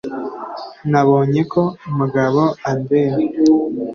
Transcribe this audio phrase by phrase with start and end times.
[0.91, 1.61] Nabonye ko
[1.97, 3.17] Mugabo andeba.